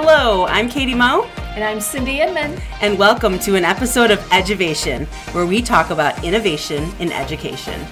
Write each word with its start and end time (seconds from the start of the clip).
Hello, 0.00 0.46
I'm 0.46 0.68
Katie 0.68 0.94
Moe. 0.94 1.24
And 1.56 1.64
I'm 1.64 1.80
Cindy 1.80 2.20
Inman. 2.20 2.52
And 2.80 2.96
welcome 2.96 3.36
to 3.40 3.56
an 3.56 3.64
episode 3.64 4.12
of 4.12 4.20
Eduvation, 4.30 5.08
where 5.34 5.44
we 5.44 5.60
talk 5.60 5.90
about 5.90 6.22
innovation 6.22 6.88
in 7.00 7.10
education. 7.10 7.84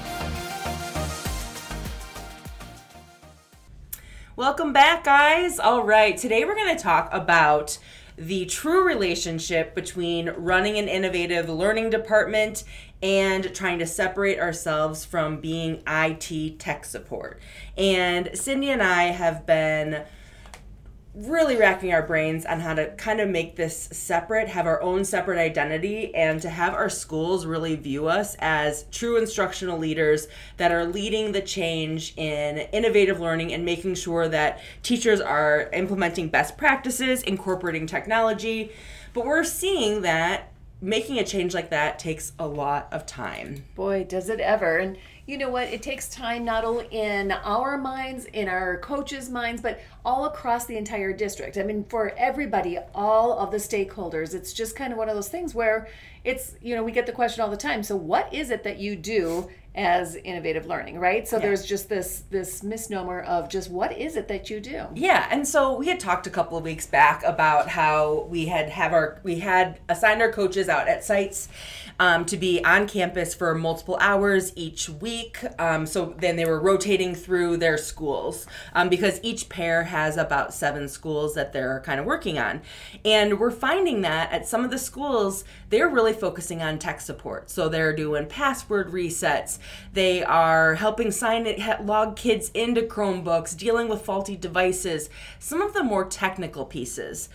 Welcome 4.36 4.72
back, 4.72 5.02
guys. 5.02 5.58
All 5.58 5.82
right, 5.82 6.16
today 6.16 6.44
we're 6.44 6.54
going 6.54 6.76
to 6.76 6.80
talk 6.80 7.08
about 7.10 7.76
the 8.16 8.46
true 8.46 8.86
relationship 8.86 9.74
between 9.74 10.28
running 10.28 10.78
an 10.78 10.86
innovative 10.86 11.48
learning 11.48 11.90
department 11.90 12.62
and 13.02 13.52
trying 13.52 13.80
to 13.80 13.86
separate 13.86 14.38
ourselves 14.38 15.04
from 15.04 15.40
being 15.40 15.82
IT 15.88 16.60
tech 16.60 16.84
support. 16.84 17.40
And 17.76 18.30
Cindy 18.32 18.70
and 18.70 18.80
I 18.80 19.06
have 19.06 19.44
been 19.44 20.04
really 21.16 21.56
racking 21.56 21.94
our 21.94 22.02
brains 22.02 22.44
on 22.44 22.60
how 22.60 22.74
to 22.74 22.88
kind 22.96 23.20
of 23.20 23.28
make 23.28 23.56
this 23.56 23.88
separate, 23.90 24.48
have 24.48 24.66
our 24.66 24.82
own 24.82 25.02
separate 25.02 25.38
identity, 25.38 26.14
and 26.14 26.42
to 26.42 26.50
have 26.50 26.74
our 26.74 26.90
schools 26.90 27.46
really 27.46 27.74
view 27.74 28.06
us 28.06 28.36
as 28.38 28.84
true 28.90 29.16
instructional 29.16 29.78
leaders 29.78 30.28
that 30.58 30.70
are 30.70 30.84
leading 30.84 31.32
the 31.32 31.40
change 31.40 32.12
in 32.18 32.58
innovative 32.70 33.18
learning 33.18 33.54
and 33.54 33.64
making 33.64 33.94
sure 33.94 34.28
that 34.28 34.60
teachers 34.82 35.20
are 35.20 35.70
implementing 35.72 36.28
best 36.28 36.58
practices, 36.58 37.22
incorporating 37.22 37.86
technology. 37.86 38.70
But 39.14 39.24
we're 39.24 39.44
seeing 39.44 40.02
that 40.02 40.52
making 40.80 41.18
a 41.18 41.24
change 41.24 41.54
like 41.54 41.70
that 41.70 41.98
takes 41.98 42.32
a 42.38 42.46
lot 42.46 42.88
of 42.92 43.06
time. 43.06 43.64
Boy, 43.74 44.04
does 44.04 44.28
it 44.28 44.40
ever. 44.40 44.78
And 44.78 44.98
you 45.26 45.38
know 45.38 45.48
what? 45.48 45.68
It 45.68 45.82
takes 45.82 46.08
time 46.08 46.44
not 46.44 46.64
only 46.64 46.86
in 46.90 47.32
our 47.32 47.78
minds, 47.78 48.26
in 48.26 48.48
our 48.48 48.78
coaches' 48.78 49.30
minds, 49.30 49.62
but 49.62 49.80
all 50.04 50.26
across 50.26 50.66
the 50.66 50.76
entire 50.76 51.12
district. 51.12 51.56
I 51.56 51.62
mean, 51.62 51.84
for 51.84 52.12
everybody, 52.16 52.78
all 52.94 53.38
of 53.38 53.50
the 53.50 53.56
stakeholders, 53.56 54.34
it's 54.34 54.52
just 54.52 54.76
kind 54.76 54.92
of 54.92 54.98
one 54.98 55.08
of 55.08 55.14
those 55.14 55.28
things 55.28 55.54
where 55.54 55.88
it's, 56.24 56.54
you 56.60 56.74
know, 56.74 56.84
we 56.84 56.92
get 56.92 57.06
the 57.06 57.12
question 57.12 57.42
all 57.42 57.50
the 57.50 57.56
time. 57.56 57.82
So, 57.82 57.96
what 57.96 58.32
is 58.32 58.50
it 58.50 58.62
that 58.64 58.78
you 58.78 58.94
do 58.96 59.48
as 59.76 60.16
innovative 60.16 60.66
learning 60.66 60.98
right 60.98 61.28
so 61.28 61.36
yeah. 61.36 61.42
there's 61.42 61.64
just 61.64 61.88
this 61.88 62.24
this 62.30 62.62
misnomer 62.62 63.20
of 63.22 63.48
just 63.48 63.70
what 63.70 63.96
is 63.96 64.16
it 64.16 64.28
that 64.28 64.48
you 64.50 64.58
do 64.58 64.86
yeah 64.94 65.28
and 65.30 65.46
so 65.46 65.76
we 65.76 65.86
had 65.86 66.00
talked 66.00 66.26
a 66.26 66.30
couple 66.30 66.56
of 66.56 66.64
weeks 66.64 66.86
back 66.86 67.22
about 67.24 67.68
how 67.68 68.26
we 68.30 68.46
had 68.46 68.70
have 68.70 68.92
our 68.92 69.20
we 69.22 69.38
had 69.38 69.78
assigned 69.88 70.22
our 70.22 70.32
coaches 70.32 70.68
out 70.68 70.88
at 70.88 71.04
sites 71.04 71.48
um, 71.98 72.24
to 72.26 72.36
be 72.36 72.62
on 72.64 72.86
campus 72.86 73.34
for 73.34 73.54
multiple 73.54 73.96
hours 74.00 74.52
each 74.54 74.88
week. 74.88 75.38
Um, 75.58 75.86
so 75.86 76.14
then 76.18 76.36
they 76.36 76.44
were 76.44 76.60
rotating 76.60 77.14
through 77.14 77.56
their 77.56 77.78
schools 77.78 78.46
um, 78.74 78.88
because 78.88 79.20
each 79.22 79.48
pair 79.48 79.84
has 79.84 80.16
about 80.16 80.52
seven 80.52 80.88
schools 80.88 81.34
that 81.34 81.52
they're 81.52 81.80
kind 81.80 81.98
of 81.98 82.06
working 82.06 82.38
on. 82.38 82.60
And 83.04 83.38
we're 83.40 83.50
finding 83.50 84.02
that 84.02 84.32
at 84.32 84.46
some 84.46 84.64
of 84.64 84.70
the 84.70 84.78
schools, 84.78 85.44
they're 85.70 85.88
really 85.88 86.12
focusing 86.12 86.62
on 86.62 86.78
tech 86.78 87.00
support. 87.00 87.50
So 87.50 87.68
they're 87.68 87.94
doing 87.94 88.26
password 88.26 88.90
resets, 88.90 89.58
they 89.92 90.22
are 90.22 90.74
helping 90.74 91.10
sign 91.10 91.46
it, 91.46 91.84
log 91.84 92.16
kids 92.16 92.50
into 92.54 92.82
Chromebooks, 92.82 93.56
dealing 93.56 93.88
with 93.88 94.02
faulty 94.02 94.36
devices, 94.36 95.08
some 95.38 95.62
of 95.62 95.72
the 95.72 95.82
more 95.82 96.04
technical 96.04 96.64
pieces. 96.64 97.28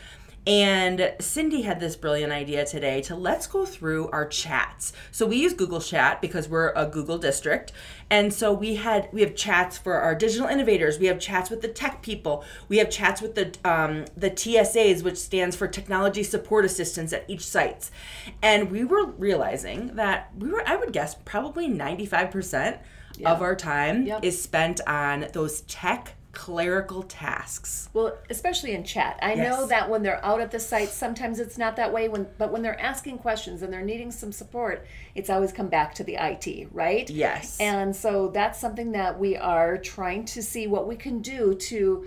And 0.47 1.13
Cindy 1.19 1.61
had 1.61 1.79
this 1.79 1.95
brilliant 1.95 2.33
idea 2.33 2.65
today 2.65 3.01
to 3.03 3.15
let's 3.15 3.45
go 3.45 3.63
through 3.63 4.09
our 4.09 4.25
chats. 4.25 4.91
So 5.11 5.27
we 5.27 5.37
use 5.37 5.53
Google 5.53 5.79
Chat 5.79 6.19
because 6.19 6.49
we're 6.49 6.73
a 6.75 6.87
Google 6.87 7.19
district. 7.19 7.71
And 8.09 8.33
so 8.33 8.51
we 8.51 8.75
had 8.75 9.07
we 9.11 9.21
have 9.21 9.35
chats 9.35 9.77
for 9.77 9.93
our 9.93 10.15
digital 10.15 10.47
innovators. 10.47 10.97
We 10.97 11.05
have 11.07 11.19
chats 11.19 11.51
with 11.51 11.61
the 11.61 11.67
tech 11.67 12.01
people. 12.01 12.43
We 12.69 12.77
have 12.77 12.89
chats 12.89 13.21
with 13.21 13.35
the 13.35 13.53
um, 13.63 14.05
the 14.17 14.31
TSAs, 14.31 15.03
which 15.03 15.17
stands 15.17 15.55
for 15.55 15.67
Technology 15.67 16.23
Support 16.23 16.65
Assistants 16.65 17.13
at 17.13 17.23
each 17.27 17.45
sites. 17.45 17.91
And 18.41 18.71
we 18.71 18.83
were 18.83 19.05
realizing 19.05 19.95
that 19.95 20.31
we 20.35 20.49
were 20.49 20.67
I 20.67 20.75
would 20.75 20.91
guess 20.91 21.15
probably 21.23 21.69
95% 21.69 22.79
yeah. 23.17 23.31
of 23.31 23.43
our 23.43 23.55
time 23.55 24.07
yep. 24.07 24.23
is 24.23 24.41
spent 24.41 24.81
on 24.87 25.27
those 25.33 25.61
tech 25.61 26.15
clerical 26.33 27.03
tasks. 27.03 27.89
Well, 27.93 28.17
especially 28.29 28.73
in 28.73 28.83
chat. 28.83 29.19
I 29.21 29.33
yes. 29.33 29.49
know 29.49 29.67
that 29.67 29.89
when 29.89 30.01
they're 30.01 30.23
out 30.23 30.39
at 30.39 30.51
the 30.51 30.59
site, 30.59 30.89
sometimes 30.89 31.39
it's 31.39 31.57
not 31.57 31.75
that 31.75 31.91
way 31.91 32.07
when 32.07 32.27
but 32.37 32.51
when 32.51 32.61
they're 32.61 32.79
asking 32.79 33.17
questions 33.19 33.61
and 33.61 33.71
they're 33.71 33.81
needing 33.81 34.11
some 34.11 34.31
support, 34.31 34.85
it's 35.13 35.29
always 35.29 35.51
come 35.51 35.67
back 35.67 35.93
to 35.95 36.03
the 36.03 36.15
IT, 36.15 36.69
right? 36.71 37.09
Yes. 37.09 37.57
And 37.59 37.95
so 37.95 38.29
that's 38.29 38.59
something 38.59 38.93
that 38.93 39.19
we 39.19 39.35
are 39.35 39.77
trying 39.77 40.25
to 40.25 40.41
see 40.41 40.67
what 40.67 40.87
we 40.87 40.95
can 40.95 41.21
do 41.21 41.53
to 41.55 42.05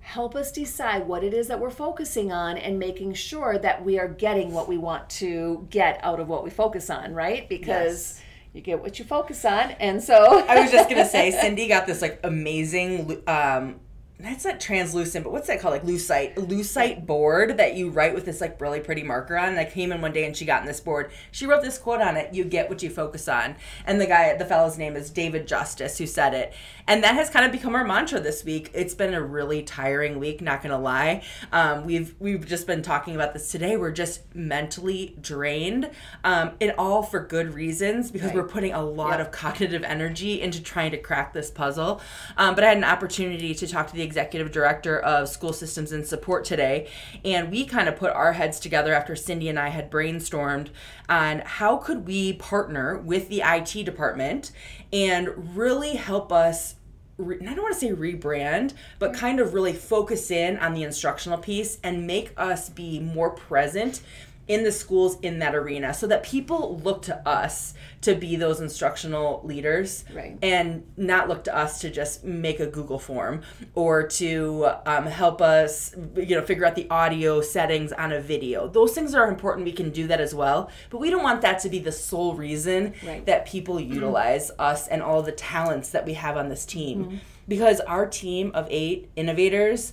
help 0.00 0.34
us 0.34 0.50
decide 0.50 1.06
what 1.06 1.22
it 1.22 1.32
is 1.32 1.46
that 1.48 1.60
we're 1.60 1.70
focusing 1.70 2.32
on 2.32 2.56
and 2.56 2.78
making 2.78 3.12
sure 3.14 3.58
that 3.58 3.84
we 3.84 3.98
are 3.98 4.08
getting 4.08 4.52
what 4.52 4.66
we 4.66 4.78
want 4.78 5.08
to 5.10 5.66
get 5.70 6.00
out 6.02 6.18
of 6.18 6.26
what 6.26 6.42
we 6.42 6.50
focus 6.50 6.90
on, 6.90 7.14
right? 7.14 7.48
Because 7.48 8.16
yes 8.16 8.24
you 8.52 8.60
get 8.60 8.80
what 8.80 8.98
you 8.98 9.04
focus 9.04 9.44
on 9.44 9.70
and 9.72 10.02
so 10.02 10.44
i 10.48 10.60
was 10.60 10.70
just 10.70 10.88
gonna 10.88 11.08
say 11.08 11.30
cindy 11.40 11.68
got 11.68 11.86
this 11.86 12.02
like 12.02 12.20
amazing 12.24 13.22
um 13.26 13.80
that's 14.22 14.44
not 14.44 14.60
translucent, 14.60 15.24
but 15.24 15.32
what's 15.32 15.46
that 15.46 15.60
called? 15.60 15.72
Like 15.72 15.84
lucite, 15.84 16.34
lucite 16.34 17.06
board 17.06 17.56
that 17.56 17.74
you 17.74 17.90
write 17.90 18.14
with 18.14 18.24
this 18.24 18.40
like 18.40 18.60
really 18.60 18.80
pretty 18.80 19.02
marker 19.02 19.36
on. 19.36 19.50
And 19.50 19.58
I 19.58 19.64
came 19.64 19.92
in 19.92 20.00
one 20.00 20.12
day 20.12 20.26
and 20.26 20.36
she 20.36 20.44
got 20.44 20.60
in 20.60 20.66
this 20.66 20.80
board. 20.80 21.10
She 21.30 21.46
wrote 21.46 21.62
this 21.62 21.78
quote 21.78 22.00
on 22.00 22.16
it: 22.16 22.34
"You 22.34 22.44
get 22.44 22.68
what 22.68 22.82
you 22.82 22.90
focus 22.90 23.28
on." 23.28 23.56
And 23.86 24.00
the 24.00 24.06
guy, 24.06 24.36
the 24.36 24.44
fellow's 24.44 24.78
name 24.78 24.96
is 24.96 25.10
David 25.10 25.46
Justice, 25.46 25.98
who 25.98 26.06
said 26.06 26.34
it. 26.34 26.52
And 26.86 27.04
that 27.04 27.14
has 27.14 27.30
kind 27.30 27.46
of 27.46 27.52
become 27.52 27.74
our 27.74 27.84
mantra 27.84 28.20
this 28.20 28.44
week. 28.44 28.70
It's 28.74 28.94
been 28.94 29.14
a 29.14 29.22
really 29.22 29.62
tiring 29.62 30.18
week, 30.18 30.40
not 30.40 30.62
gonna 30.62 30.78
lie. 30.78 31.22
Um, 31.52 31.86
we've 31.86 32.14
we've 32.18 32.46
just 32.46 32.66
been 32.66 32.82
talking 32.82 33.14
about 33.14 33.32
this 33.32 33.50
today. 33.50 33.76
We're 33.76 33.92
just 33.92 34.34
mentally 34.34 35.16
drained, 35.20 35.90
um, 36.24 36.52
and 36.60 36.74
all 36.76 37.02
for 37.02 37.20
good 37.20 37.54
reasons 37.54 38.10
because 38.10 38.28
right. 38.28 38.36
we're 38.36 38.48
putting 38.48 38.72
a 38.72 38.82
lot 38.82 39.18
yep. 39.18 39.28
of 39.28 39.32
cognitive 39.32 39.84
energy 39.84 40.40
into 40.40 40.62
trying 40.62 40.90
to 40.90 40.98
crack 40.98 41.32
this 41.32 41.50
puzzle. 41.50 42.00
Um, 42.36 42.54
but 42.54 42.64
I 42.64 42.68
had 42.68 42.78
an 42.78 42.84
opportunity 42.84 43.54
to 43.54 43.66
talk 43.66 43.86
to 43.88 43.94
the 43.94 44.02
executive 44.10 44.50
director 44.50 44.98
of 44.98 45.28
school 45.28 45.52
systems 45.52 45.92
and 45.92 46.04
support 46.04 46.44
today. 46.44 46.88
And 47.24 47.48
we 47.48 47.64
kind 47.64 47.88
of 47.88 47.94
put 47.94 48.10
our 48.10 48.32
heads 48.32 48.58
together 48.58 48.92
after 48.92 49.14
Cindy 49.14 49.48
and 49.48 49.56
I 49.58 49.68
had 49.68 49.88
brainstormed 49.88 50.70
on 51.08 51.42
how 51.44 51.76
could 51.76 52.08
we 52.08 52.32
partner 52.32 52.98
with 52.98 53.28
the 53.28 53.42
IT 53.44 53.84
department 53.84 54.50
and 54.92 55.56
really 55.56 55.94
help 55.94 56.32
us 56.32 56.74
I 57.20 57.52
don't 57.54 57.62
want 57.62 57.74
to 57.74 57.78
say 57.78 57.92
rebrand, 57.92 58.72
but 58.98 59.12
kind 59.12 59.40
of 59.40 59.52
really 59.52 59.74
focus 59.74 60.30
in 60.30 60.56
on 60.56 60.72
the 60.72 60.84
instructional 60.84 61.36
piece 61.36 61.78
and 61.84 62.06
make 62.06 62.32
us 62.38 62.70
be 62.70 62.98
more 62.98 63.28
present 63.28 64.00
in 64.48 64.64
the 64.64 64.72
schools 64.72 65.16
in 65.20 65.38
that 65.38 65.54
arena 65.54 65.94
so 65.94 66.06
that 66.08 66.24
people 66.24 66.80
look 66.82 67.02
to 67.02 67.28
us 67.28 67.74
to 68.00 68.14
be 68.14 68.34
those 68.34 68.60
instructional 68.60 69.40
leaders 69.44 70.04
right. 70.12 70.36
and 70.42 70.84
not 70.96 71.28
look 71.28 71.44
to 71.44 71.56
us 71.56 71.80
to 71.80 71.90
just 71.90 72.24
make 72.24 72.58
a 72.58 72.66
google 72.66 72.98
form 72.98 73.42
or 73.74 74.06
to 74.06 74.66
um, 74.86 75.06
help 75.06 75.40
us 75.40 75.94
you 76.16 76.34
know 76.34 76.44
figure 76.44 76.64
out 76.64 76.74
the 76.74 76.88
audio 76.90 77.40
settings 77.40 77.92
on 77.92 78.10
a 78.10 78.20
video 78.20 78.66
those 78.66 78.92
things 78.92 79.14
are 79.14 79.28
important 79.28 79.64
we 79.64 79.72
can 79.72 79.90
do 79.90 80.06
that 80.06 80.20
as 80.20 80.34
well 80.34 80.68
but 80.90 80.98
we 80.98 81.10
don't 81.10 81.22
want 81.22 81.42
that 81.42 81.60
to 81.60 81.68
be 81.68 81.78
the 81.78 81.92
sole 81.92 82.34
reason 82.34 82.92
right. 83.06 83.24
that 83.26 83.46
people 83.46 83.78
utilize 83.78 84.50
us 84.58 84.88
and 84.88 85.02
all 85.02 85.22
the 85.22 85.32
talents 85.32 85.90
that 85.90 86.04
we 86.04 86.14
have 86.14 86.36
on 86.36 86.48
this 86.48 86.66
team 86.66 87.04
mm-hmm. 87.04 87.16
because 87.46 87.78
our 87.80 88.06
team 88.06 88.50
of 88.54 88.66
eight 88.68 89.10
innovators 89.14 89.92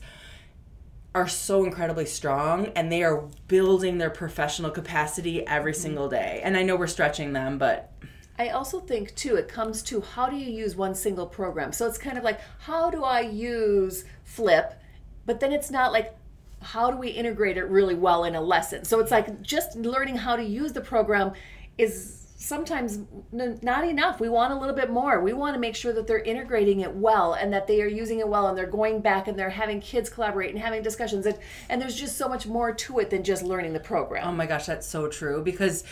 are 1.18 1.28
so 1.28 1.66
incredibly 1.66 2.06
strong 2.06 2.68
and 2.76 2.92
they 2.92 3.04
are 3.04 3.24
building 3.48 3.98
their 3.98 4.12
professional 4.12 4.70
capacity 4.70 5.46
every 5.48 5.72
mm-hmm. 5.72 5.82
single 5.82 6.10
day. 6.10 6.42
And 6.44 6.56
I 6.56 6.62
know 6.62 6.76
we're 6.76 6.86
stretching 6.86 7.34
them, 7.34 7.58
but 7.58 7.92
I 8.38 8.50
also 8.50 8.80
think 8.80 9.16
too 9.16 9.36
it 9.36 9.48
comes 9.48 9.82
to 9.84 10.02
how 10.02 10.30
do 10.30 10.36
you 10.36 10.52
use 10.52 10.76
one 10.76 10.94
single 10.94 11.26
program. 11.26 11.74
So 11.74 11.88
it's 11.88 11.98
kind 11.98 12.20
of 12.20 12.24
like 12.24 12.40
how 12.60 12.92
do 12.92 13.04
I 13.04 13.22
use 13.22 14.06
Flip? 14.26 14.80
But 15.26 15.40
then 15.40 15.52
it's 15.52 15.72
not 15.72 15.92
like 15.92 16.16
how 16.62 16.92
do 16.92 16.98
we 16.98 17.10
integrate 17.10 17.58
it 17.58 17.66
really 17.66 17.96
well 17.96 18.26
in 18.26 18.36
a 18.36 18.42
lesson? 18.42 18.86
So 18.86 19.00
it's 19.00 19.12
like 19.12 19.42
just 19.42 19.76
learning 19.76 20.18
how 20.18 20.36
to 20.36 20.44
use 20.44 20.72
the 20.72 20.82
program 20.82 21.34
is 21.80 22.27
sometimes 22.40 23.00
not 23.32 23.84
enough. 23.84 24.20
We 24.20 24.30
want 24.30 24.54
a 24.54 24.56
little 24.56 24.76
bit 24.76 24.92
more. 24.92 25.20
We 25.22 25.34
want 25.34 25.56
to 25.56 25.60
make 25.60 25.76
sure 25.76 25.92
that 25.94 26.06
they're 26.06 26.20
integrating 26.20 26.82
it 26.82 26.94
well 26.94 27.34
and 27.34 27.52
that 27.52 27.66
they 27.66 27.82
are 27.82 27.88
using 27.88 28.20
it 28.20 28.28
well 28.28 28.48
and 28.48 28.56
they're 28.56 28.68
going 28.68 29.02
back 29.02 29.28
and 29.28 29.38
they're 29.38 29.50
having 29.50 29.82
kids 29.82 30.08
collaborate 30.08 30.52
and 30.52 30.60
having 30.60 30.84
discussions. 30.84 31.26
And, 31.26 31.38
and 31.68 31.82
there's 31.82 31.96
just 31.96 32.16
so 32.16 32.30
much 32.30 32.46
more 32.46 32.72
to 32.72 33.00
it 33.00 33.10
than 33.10 33.24
just 33.24 33.42
learning 33.42 33.74
the 33.74 33.80
program. 33.80 34.28
Oh 34.28 34.32
my 34.32 34.46
gosh, 34.46 34.68
that's 34.68 34.88
so 34.88 35.08
true 35.08 35.44
because 35.44 35.84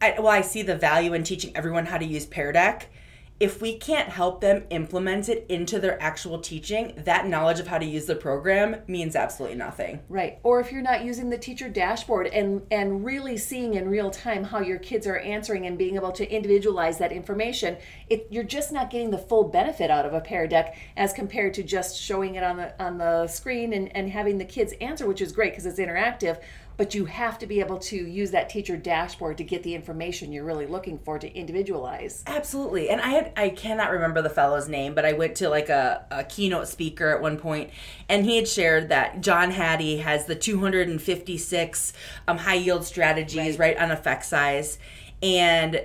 I, 0.00 0.14
well, 0.18 0.28
I 0.28 0.40
see 0.40 0.62
the 0.62 0.76
value 0.76 1.12
in 1.12 1.24
teaching 1.24 1.54
everyone 1.54 1.84
how 1.84 1.98
to 1.98 2.06
use 2.06 2.24
Pear 2.24 2.52
Deck 2.52 2.88
if 3.38 3.60
we 3.60 3.76
can't 3.76 4.08
help 4.08 4.40
them 4.40 4.64
implement 4.70 5.28
it 5.28 5.44
into 5.50 5.78
their 5.78 6.00
actual 6.02 6.38
teaching, 6.38 6.94
that 7.04 7.26
knowledge 7.26 7.60
of 7.60 7.66
how 7.66 7.76
to 7.76 7.84
use 7.84 8.06
the 8.06 8.14
program 8.14 8.76
means 8.86 9.14
absolutely 9.14 9.58
nothing. 9.58 10.00
Right. 10.08 10.38
Or 10.42 10.58
if 10.60 10.72
you're 10.72 10.80
not 10.80 11.04
using 11.04 11.28
the 11.28 11.36
teacher 11.36 11.68
dashboard 11.68 12.28
and 12.28 12.62
and 12.70 13.04
really 13.04 13.36
seeing 13.36 13.74
in 13.74 13.88
real 13.88 14.10
time 14.10 14.44
how 14.44 14.60
your 14.60 14.78
kids 14.78 15.06
are 15.06 15.18
answering 15.18 15.66
and 15.66 15.76
being 15.76 15.96
able 15.96 16.12
to 16.12 16.30
individualize 16.30 16.96
that 16.98 17.12
information, 17.12 17.76
it, 18.08 18.26
you're 18.30 18.42
just 18.42 18.72
not 18.72 18.90
getting 18.90 19.10
the 19.10 19.18
full 19.18 19.44
benefit 19.44 19.90
out 19.90 20.06
of 20.06 20.14
a 20.14 20.20
Pear 20.20 20.46
Deck 20.46 20.76
as 20.96 21.12
compared 21.12 21.52
to 21.54 21.62
just 21.62 22.00
showing 22.00 22.36
it 22.36 22.42
on 22.42 22.56
the 22.56 22.82
on 22.82 22.96
the 22.96 23.26
screen 23.26 23.74
and, 23.74 23.94
and 23.94 24.10
having 24.10 24.38
the 24.38 24.44
kids 24.46 24.72
answer, 24.80 25.06
which 25.06 25.20
is 25.20 25.32
great 25.32 25.52
because 25.52 25.66
it's 25.66 25.78
interactive 25.78 26.40
but 26.76 26.94
you 26.94 27.06
have 27.06 27.38
to 27.38 27.46
be 27.46 27.60
able 27.60 27.78
to 27.78 27.96
use 27.96 28.30
that 28.32 28.48
teacher 28.48 28.76
dashboard 28.76 29.38
to 29.38 29.44
get 29.44 29.62
the 29.62 29.74
information 29.74 30.32
you're 30.32 30.44
really 30.44 30.66
looking 30.66 30.98
for 30.98 31.18
to 31.18 31.32
individualize. 31.34 32.22
Absolutely. 32.26 32.88
And 32.90 33.00
i 33.00 33.08
had 33.08 33.32
i 33.36 33.48
cannot 33.48 33.90
remember 33.90 34.22
the 34.22 34.30
fellow's 34.30 34.68
name 34.68 34.94
but 34.94 35.04
i 35.04 35.12
went 35.12 35.36
to 35.36 35.48
like 35.48 35.68
a, 35.68 36.04
a 36.10 36.24
keynote 36.24 36.68
speaker 36.68 37.10
at 37.10 37.20
one 37.20 37.38
point 37.38 37.70
and 38.08 38.24
he 38.24 38.36
had 38.36 38.48
shared 38.48 38.88
that 38.88 39.20
john 39.20 39.50
hattie 39.50 39.98
has 39.98 40.26
the 40.26 40.34
256 40.34 41.92
um, 42.28 42.38
high 42.38 42.54
yield 42.54 42.84
strategies 42.84 43.58
right, 43.58 43.76
right 43.76 43.82
on 43.82 43.90
effect 43.90 44.24
size. 44.24 44.78
And 45.22 45.76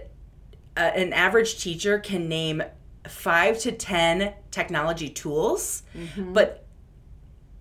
uh, 0.76 0.80
an 0.80 1.14
average 1.14 1.62
teacher 1.62 2.00
can 2.00 2.28
name 2.28 2.64
five 3.08 3.58
to 3.60 3.72
ten 3.72 4.34
technology 4.52 5.10
tools 5.10 5.84
mm-hmm. 5.96 6.34
but 6.34 6.66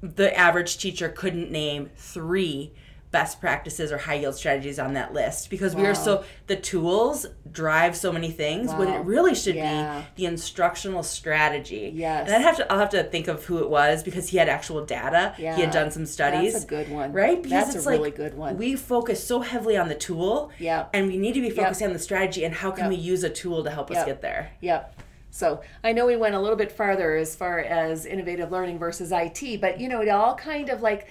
the 0.02 0.36
average 0.36 0.78
teacher 0.78 1.08
couldn't 1.08 1.50
name 1.50 1.90
three 1.96 2.72
best 3.10 3.40
practices 3.40 3.90
or 3.90 3.98
high 3.98 4.14
yield 4.14 4.34
strategies 4.34 4.78
on 4.78 4.94
that 4.94 5.12
list 5.12 5.50
because 5.50 5.74
wow. 5.74 5.82
we 5.82 5.86
are 5.88 5.94
so 5.94 6.24
the 6.46 6.54
tools 6.54 7.26
drive 7.50 7.96
so 7.96 8.12
many 8.12 8.30
things 8.30 8.68
wow. 8.68 8.78
when 8.78 8.88
it 8.88 8.98
really 9.00 9.34
should 9.34 9.56
yeah. 9.56 10.00
be 10.14 10.22
the 10.22 10.26
instructional 10.26 11.02
strategy. 11.02 11.90
Yes. 11.94 12.28
And 12.28 12.36
I'd 12.36 12.42
have 12.42 12.56
to 12.58 12.72
I'll 12.72 12.78
have 12.78 12.90
to 12.90 13.02
think 13.02 13.26
of 13.26 13.44
who 13.44 13.58
it 13.58 13.68
was 13.68 14.04
because 14.04 14.28
he 14.28 14.36
had 14.36 14.48
actual 14.48 14.84
data. 14.84 15.34
Yeah. 15.38 15.56
He 15.56 15.62
had 15.62 15.72
done 15.72 15.90
some 15.90 16.06
studies. 16.06 16.52
That's 16.52 16.64
a 16.64 16.68
good 16.68 16.90
one. 16.90 17.12
Right? 17.12 17.42
Because 17.42 17.64
That's 17.66 17.76
it's 17.76 17.86
a 17.86 17.90
really 17.90 18.12
good 18.12 18.34
one. 18.34 18.56
We 18.56 18.76
focus 18.76 19.24
so 19.24 19.40
heavily 19.40 19.76
on 19.76 19.88
the 19.88 19.96
tool. 19.96 20.52
Yeah. 20.58 20.86
And 20.92 21.08
we 21.08 21.16
need 21.16 21.34
to 21.34 21.40
be 21.40 21.50
focusing 21.50 21.86
yep. 21.86 21.90
on 21.90 21.94
the 21.94 22.02
strategy 22.02 22.44
and 22.44 22.54
how 22.54 22.70
can 22.70 22.84
yep. 22.84 22.90
we 22.90 22.96
use 22.96 23.24
a 23.24 23.30
tool 23.30 23.64
to 23.64 23.70
help 23.70 23.90
yep. 23.90 24.00
us 24.00 24.06
get 24.06 24.22
there. 24.22 24.52
Yep. 24.60 25.02
So 25.30 25.62
I 25.82 25.92
know 25.92 26.06
we 26.06 26.16
went 26.16 26.34
a 26.34 26.40
little 26.40 26.56
bit 26.56 26.70
farther 26.72 27.16
as 27.16 27.34
far 27.34 27.60
as 27.60 28.04
innovative 28.04 28.50
learning 28.50 28.78
versus 28.78 29.12
IT, 29.12 29.60
but 29.60 29.80
you 29.80 29.88
know, 29.88 30.00
it 30.00 30.08
all 30.08 30.34
kind 30.34 30.68
of 30.68 30.82
like 30.82 31.08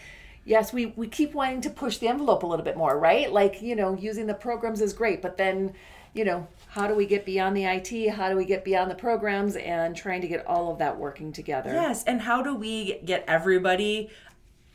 yes, 0.49 0.73
we, 0.73 0.87
we 0.87 1.07
keep 1.07 1.33
wanting 1.35 1.61
to 1.61 1.69
push 1.69 1.99
the 1.99 2.07
envelope 2.07 2.41
a 2.41 2.47
little 2.47 2.65
bit 2.65 2.75
more, 2.75 2.97
right? 2.97 3.31
Like, 3.31 3.61
you 3.61 3.75
know, 3.75 3.95
using 3.95 4.25
the 4.25 4.33
programs 4.33 4.81
is 4.81 4.93
great, 4.93 5.21
but 5.21 5.37
then, 5.37 5.75
you 6.13 6.25
know, 6.25 6.47
how 6.69 6.87
do 6.87 6.95
we 6.95 7.05
get 7.05 7.23
beyond 7.23 7.55
the 7.55 7.65
IT? 7.65 8.09
How 8.09 8.29
do 8.29 8.35
we 8.35 8.45
get 8.45 8.65
beyond 8.65 8.89
the 8.89 8.95
programs 8.95 9.55
and 9.55 9.95
trying 9.95 10.21
to 10.21 10.27
get 10.27 10.45
all 10.47 10.71
of 10.71 10.79
that 10.79 10.97
working 10.97 11.31
together? 11.31 11.71
Yes, 11.71 12.03
and 12.03 12.19
how 12.21 12.41
do 12.41 12.55
we 12.55 12.99
get 13.05 13.23
everybody 13.27 14.09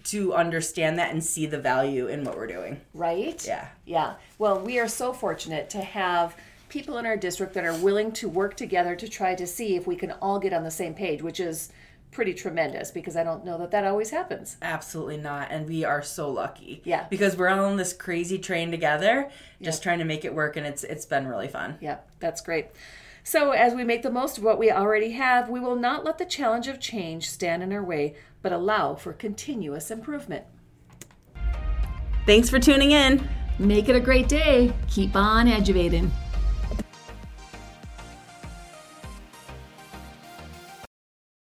to 0.04 0.32
understand 0.32 0.98
that 0.98 1.10
and 1.10 1.24
see 1.24 1.44
the 1.44 1.58
value 1.58 2.06
in 2.06 2.22
what 2.22 2.36
we're 2.36 2.46
doing? 2.46 2.80
Right? 2.94 3.44
Yeah. 3.44 3.68
Yeah. 3.84 4.14
Well, 4.38 4.60
we 4.60 4.78
are 4.78 4.88
so 4.88 5.12
fortunate 5.12 5.70
to 5.70 5.82
have 5.82 6.36
people 6.68 6.98
in 6.98 7.06
our 7.06 7.16
district 7.16 7.54
that 7.54 7.64
are 7.64 7.76
willing 7.78 8.12
to 8.12 8.28
work 8.28 8.56
together 8.56 8.94
to 8.94 9.08
try 9.08 9.34
to 9.34 9.46
see 9.46 9.74
if 9.74 9.88
we 9.88 9.96
can 9.96 10.12
all 10.12 10.38
get 10.38 10.52
on 10.52 10.62
the 10.62 10.70
same 10.70 10.94
page, 10.94 11.20
which 11.20 11.40
is 11.40 11.72
pretty 12.14 12.32
tremendous 12.32 12.90
because 12.90 13.16
I 13.16 13.24
don't 13.24 13.44
know 13.44 13.58
that 13.58 13.72
that 13.72 13.84
always 13.84 14.10
happens. 14.10 14.56
Absolutely 14.62 15.18
not. 15.18 15.48
And 15.50 15.68
we 15.68 15.84
are 15.84 16.02
so 16.02 16.30
lucky. 16.30 16.80
Yeah. 16.84 17.06
Because 17.10 17.36
we're 17.36 17.48
all 17.48 17.66
on 17.66 17.76
this 17.76 17.92
crazy 17.92 18.38
train 18.38 18.70
together, 18.70 19.30
just 19.60 19.80
yep. 19.80 19.82
trying 19.82 19.98
to 19.98 20.04
make 20.04 20.24
it 20.24 20.34
work 20.34 20.56
and 20.56 20.66
it's 20.66 20.84
it's 20.84 21.04
been 21.04 21.26
really 21.26 21.48
fun. 21.48 21.76
Yeah, 21.80 21.98
that's 22.20 22.40
great. 22.40 22.68
So 23.22 23.50
as 23.52 23.74
we 23.74 23.84
make 23.84 24.02
the 24.02 24.10
most 24.10 24.38
of 24.38 24.44
what 24.44 24.58
we 24.58 24.70
already 24.70 25.12
have, 25.12 25.48
we 25.48 25.60
will 25.60 25.76
not 25.76 26.04
let 26.04 26.18
the 26.18 26.26
challenge 26.26 26.68
of 26.68 26.78
change 26.78 27.28
stand 27.28 27.62
in 27.62 27.72
our 27.72 27.82
way, 27.82 28.14
but 28.42 28.52
allow 28.52 28.94
for 28.94 29.12
continuous 29.12 29.90
improvement. 29.90 30.44
Thanks 32.26 32.48
for 32.48 32.58
tuning 32.58 32.92
in. 32.92 33.26
Make 33.58 33.88
it 33.88 33.96
a 33.96 34.00
great 34.00 34.28
day. 34.28 34.72
Keep 34.88 35.16
on 35.16 35.48
educating. 35.48 36.10